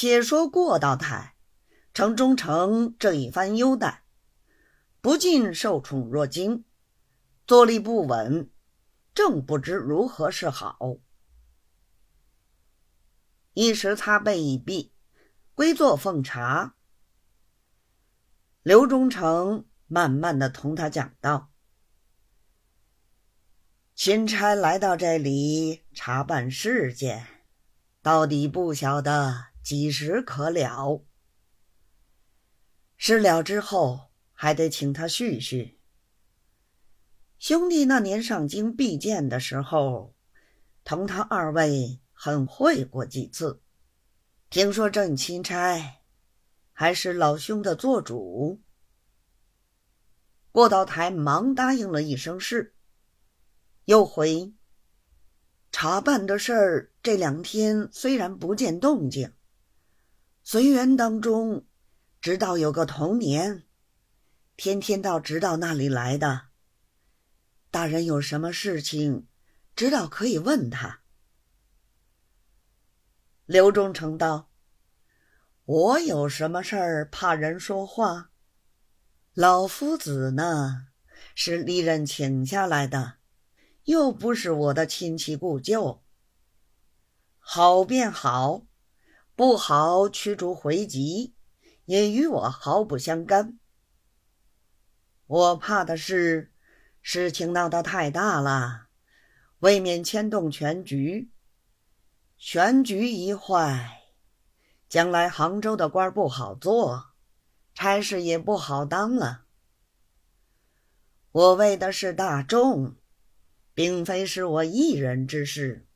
[0.00, 1.34] 且说过道台
[1.92, 4.02] 承忠诚这一番优待，
[5.02, 6.64] 不禁受宠若惊，
[7.46, 8.50] 坐立不稳，
[9.12, 10.78] 正不知如何是好。
[13.52, 14.94] 一时擦背已毕，
[15.54, 16.76] 归坐奉茶。
[18.62, 21.52] 刘忠诚慢慢的同他讲道
[23.94, 27.26] ：“钦差来到这里查办事件，
[28.00, 31.04] 到底不晓得几时可了。
[32.96, 35.78] 事了之后，还得请他叙叙。
[37.38, 40.12] 兄弟那年上京避见的时候，
[40.82, 43.62] 同他二位。”很会过几次，
[44.50, 46.02] 听说郑钦差
[46.74, 48.60] 还是老兄的做主。
[50.52, 52.74] 过道台忙答应了一声是，
[53.86, 54.52] 又回
[55.72, 56.92] 查办的事儿。
[57.02, 59.32] 这两天虽然不见动静，
[60.42, 61.66] 随缘当中
[62.20, 63.64] 直到有个童年，
[64.56, 66.48] 天天到直到那里来的。
[67.70, 69.28] 大人有什么事情，
[69.76, 71.02] 直到可以问他。
[73.46, 74.50] 刘忠诚道
[75.64, 78.30] ：“我有什么事儿怕人说话？
[79.34, 80.88] 老夫子呢，
[81.34, 83.18] 是历任请下来的，
[83.84, 86.02] 又不是我的亲戚故旧。
[87.38, 88.66] 好便好，
[89.40, 91.32] 不好驱逐回籍，
[91.86, 93.58] 也与我毫不相干。
[95.26, 96.52] 我怕的是
[97.00, 98.88] 事情闹得太大了，
[99.60, 101.30] 未免牵动全局。”
[102.36, 104.02] 全局一坏，
[104.90, 107.12] 将来杭州的官不好做，
[107.72, 109.46] 差事也不好当了。
[111.32, 112.94] 我为的是大众，
[113.72, 115.86] 并非是我一人之事。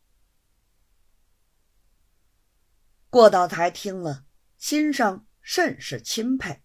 [3.14, 4.24] 过道台听了，
[4.58, 6.64] 心上甚是钦佩，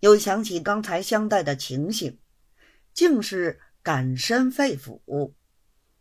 [0.00, 2.18] 又想起刚才相待的情形，
[2.92, 5.34] 竟是感身肺腑，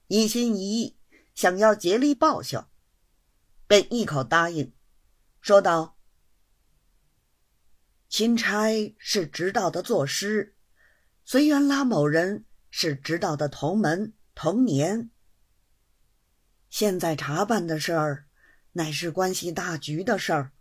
[0.08, 0.98] 一心一意。
[1.36, 2.72] 想要竭力报效，
[3.68, 4.74] 便一口答应，
[5.40, 6.00] 说道
[8.10, 10.56] ：“钦差是直道的作师，
[11.24, 15.12] 随缘拉某人是直道的同门同年。
[16.72, 18.26] 现在查办的事儿，
[18.74, 20.52] 乃是关系大局的事儿。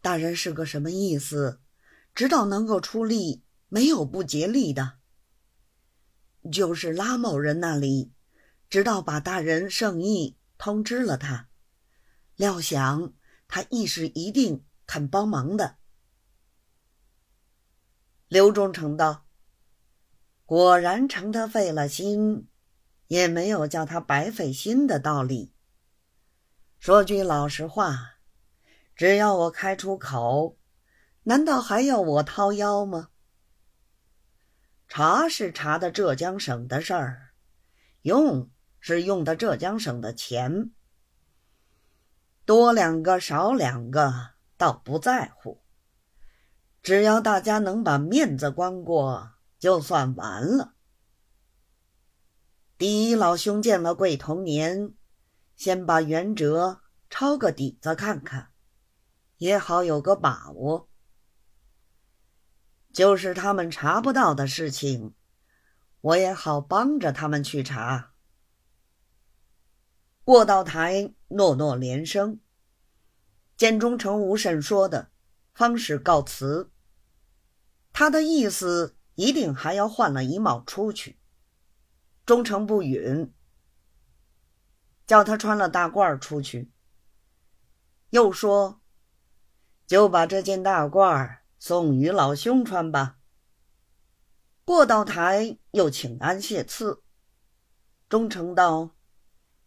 [0.00, 1.60] 大人是个什么意思？
[2.14, 4.94] 直道能够出力，没有不竭力的。
[6.50, 8.12] 就是拉某人那里。”
[8.72, 11.50] 直到把大人圣意通知了他，
[12.36, 13.12] 料想
[13.46, 15.76] 他亦是一定肯帮忙的。
[18.28, 19.26] 刘忠诚道
[20.46, 22.48] ：“果然成他费了心，
[23.08, 25.52] 也没有叫他白费心的道理。
[26.82, 28.16] 说句老实话，
[28.96, 30.58] 只要我开出口，
[31.22, 33.10] 难道还要我掏腰吗？
[34.88, 37.34] 查是查的浙江省的事儿，
[38.02, 38.50] 用。”
[38.80, 40.72] 是用的浙江省的钱，
[42.44, 45.62] 多两个少两个倒不在乎，
[46.82, 50.74] 只要大家能把面子关过，就算完了。
[52.76, 54.94] 第一，老兄见了贵同年，
[55.56, 58.52] 先把原则抄个底子看看，
[59.38, 60.88] 也好有个把握。
[62.92, 65.14] 就是他们查不到的事情，
[66.00, 68.12] 我也好帮着他们去查。
[70.24, 72.38] 过道台诺诺连声，
[73.56, 75.10] 见忠诚无甚说的，
[75.54, 76.70] 方始告辞。
[77.92, 81.18] 他的意思一定还要换了衣帽出去。
[82.24, 83.32] 忠诚不允，
[85.06, 86.70] 叫他穿了大褂出去。
[88.10, 88.80] 又说，
[89.86, 93.18] 就把这件大褂送与老兄穿吧。
[94.64, 97.02] 过道台又请安谢赐。
[98.08, 98.90] 忠诚道。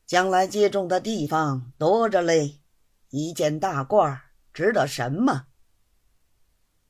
[0.06, 2.62] 将来接种的地方多着嘞，
[3.10, 4.20] 一件大褂
[4.54, 5.48] 值得什么？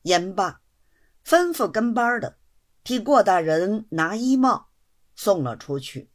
[0.02, 0.60] 言罢，
[1.24, 2.36] 吩咐跟班的
[2.84, 4.68] 替过大人拿衣帽，
[5.14, 6.10] 送了出去。